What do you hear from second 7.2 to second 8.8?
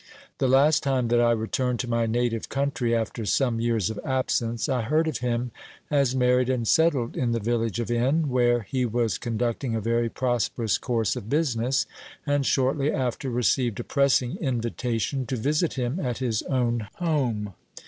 the village of N., where